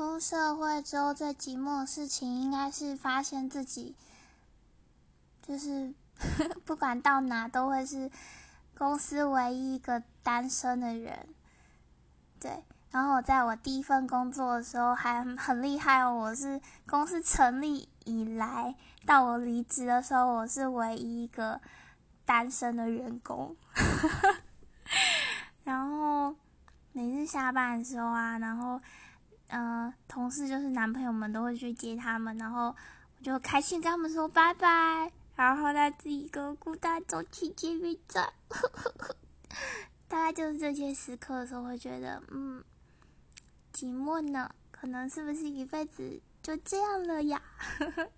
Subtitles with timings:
[0.00, 3.94] 出社会之后最寂寞的事情，应该是发现自己，
[5.42, 5.92] 就是
[6.64, 8.10] 不管到哪都会是
[8.74, 11.28] 公司唯一一个单身的人。
[12.40, 18.74] 对，然后我在我第一份工作的时候还很厉害哦，我是公司成立以来
[19.04, 21.60] 到我离职的时候，我是唯一一个
[22.24, 23.54] 单身的员工。
[25.62, 26.34] 然后
[26.92, 28.80] 每次下班的时候啊，然后。
[29.50, 32.68] 嗯，同事就是男朋友们都会去接他们，然后
[33.18, 38.32] 我就开心跟他们说拜拜，然后再自己一个孤单走去捷运站。
[40.08, 42.64] 大概就是这些时刻的时候，会觉得嗯，
[43.72, 47.42] 寂寞呢，可能是不是一辈子就这样了呀？
[47.78, 48.10] 呵 呵